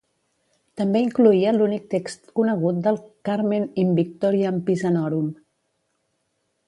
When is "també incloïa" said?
0.79-1.51